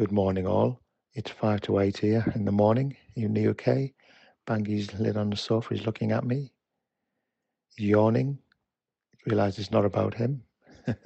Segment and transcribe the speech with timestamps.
[0.00, 0.80] Good morning, all.
[1.12, 3.90] It's five to eight here in the morning in the UK.
[4.46, 5.74] Bankei's lit on the sofa.
[5.74, 6.54] He's looking at me,
[7.76, 8.38] yawning.
[9.26, 10.42] Realize it's not about him.
[10.86, 11.04] and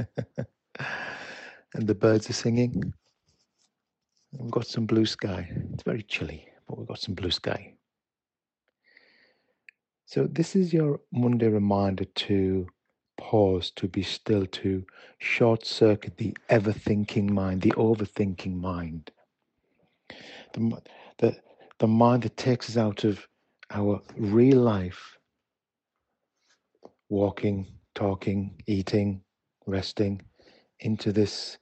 [1.75, 2.95] the birds are singing.
[4.30, 5.50] We've got some blue sky.
[5.72, 7.74] It's very chilly, but we've got some blue sky.
[10.06, 12.68] So, this is your Monday reminder to
[13.17, 14.85] pause, to be still, to
[15.19, 19.11] short circuit the ever thinking mind, the overthinking mind.
[20.53, 20.81] The,
[21.19, 21.36] the,
[21.79, 23.27] the mind that takes us out of
[23.71, 25.19] our real life,
[27.08, 29.22] walking, talking, eating,
[29.67, 30.22] resting,
[30.81, 31.58] into this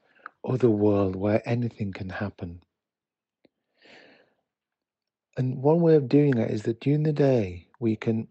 [0.49, 2.63] other world where anything can happen.
[5.37, 8.29] And one way of doing that is that during the day we can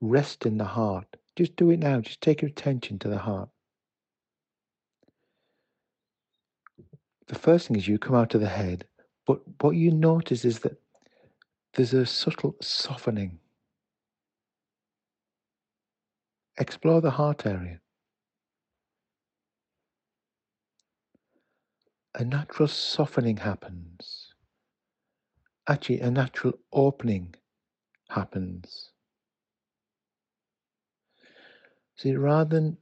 [0.00, 1.17] rest in the heart.
[1.38, 2.00] Just do it now.
[2.00, 3.48] Just take your attention to the heart.
[7.28, 8.88] The first thing is you come out of the head,
[9.24, 10.82] but what you notice is that
[11.74, 13.38] there's a subtle softening.
[16.58, 17.78] Explore the heart area.
[22.16, 24.34] A natural softening happens.
[25.68, 27.36] Actually, a natural opening
[28.10, 28.90] happens.
[31.98, 32.78] See, rather than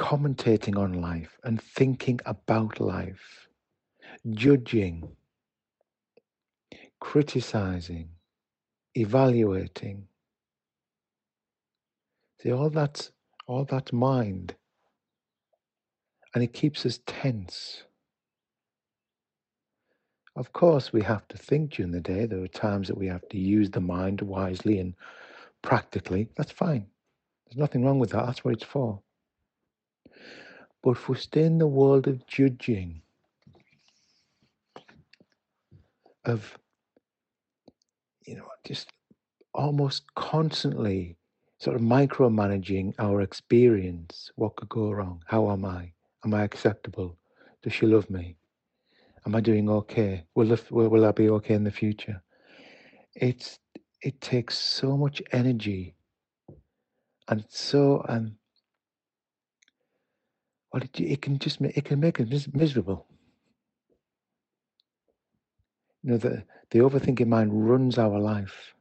[0.00, 3.48] commentating on life and thinking about life,
[4.30, 5.16] judging,
[7.00, 8.08] criticizing,
[8.96, 10.08] evaluating.
[12.42, 13.10] See, all that,
[13.46, 14.56] all that mind,
[16.34, 17.84] and it keeps us tense.
[20.34, 22.26] Of course, we have to think during the day.
[22.26, 24.94] There are times that we have to use the mind wisely and
[25.62, 26.28] practically.
[26.36, 26.86] That's fine.
[27.48, 28.26] There's nothing wrong with that.
[28.26, 29.00] That's what it's for.
[30.82, 33.00] But if we stay in the world of judging,
[36.24, 36.58] of,
[38.26, 38.90] you know, just
[39.54, 41.16] almost constantly
[41.58, 45.22] sort of micromanaging our experience, what could go wrong?
[45.26, 45.92] How am I?
[46.24, 47.16] Am I acceptable?
[47.62, 48.36] Does she love me?
[49.26, 50.24] Am I doing okay?
[50.34, 52.22] Will, the, will, will I be okay in the future?
[53.14, 53.58] It's
[54.00, 55.96] it takes so much energy
[57.28, 58.36] and so um
[60.72, 63.06] well it, it can just it can make us miserable.
[66.02, 68.74] You know the the overthinking mind runs our life.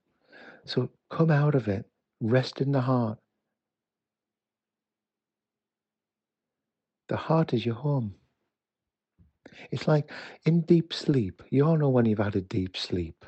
[0.65, 1.85] So come out of it
[2.21, 3.19] rest in the heart.
[7.09, 8.15] The heart is your home.
[9.71, 10.11] It's like
[10.45, 13.25] in deep sleep you all know when you've had a deep sleep.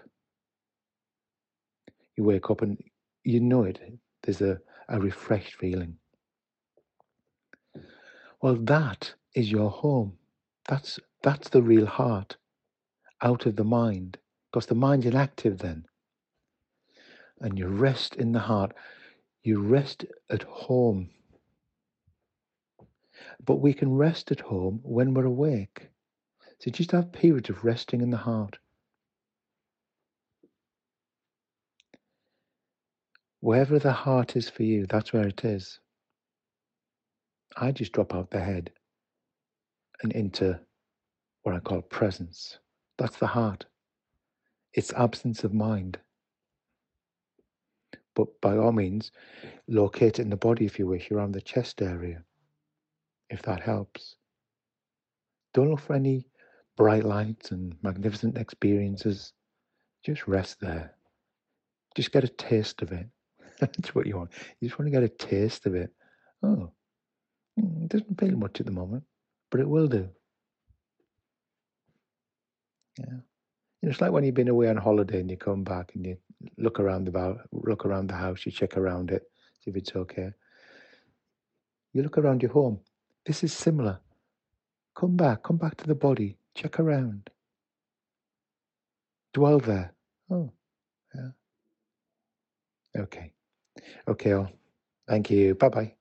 [2.17, 2.77] You wake up and
[3.23, 3.79] you know it.
[4.23, 5.97] There's a a refreshed feeling.
[8.41, 10.17] Well, that is your home.
[10.67, 12.37] That's that's the real heart
[13.21, 14.17] out of the mind,
[14.51, 15.85] because the mind's inactive then.
[17.41, 18.73] And you rest in the heart.
[19.43, 21.09] You rest at home.
[23.45, 25.89] But we can rest at home when we're awake.
[26.59, 28.57] So just have periods of resting in the heart.
[33.41, 35.79] Wherever the heart is for you, that's where it is.
[37.55, 38.71] I just drop out the head
[40.03, 40.59] and into
[41.43, 42.59] what I call presence.
[42.97, 43.65] That's the heart.
[44.73, 45.97] It's absence of mind.
[48.13, 49.11] But by all means,
[49.67, 52.23] locate it in the body if you wish, around the chest area,
[53.29, 54.17] if that helps.
[55.53, 56.27] Don't look for any
[56.75, 59.31] bright lights and magnificent experiences.
[60.03, 60.93] Just rest there.
[61.95, 63.07] Just get a taste of it.
[63.59, 64.31] That's what you want.
[64.59, 65.91] You just want to get a taste of it.
[66.41, 66.71] Oh,
[67.59, 69.03] mm, it doesn't feel much at the moment,
[69.51, 70.09] but it will do.
[72.97, 73.05] Yeah.
[73.81, 76.05] You know, it's like when you've been away on holiday and you come back and
[76.05, 76.17] you
[76.57, 79.23] look around the look around the house, you check around it,
[79.63, 80.31] see if it's okay.
[81.93, 82.79] You look around your home.
[83.25, 83.99] This is similar.
[84.95, 87.29] Come back, come back to the body, check around.
[89.33, 89.93] Dwell there.
[90.29, 90.51] Oh,
[91.15, 91.29] yeah.
[92.97, 93.31] Okay.
[94.07, 94.49] Okay, all.
[95.07, 95.55] Thank you.
[95.55, 95.98] Bye bye.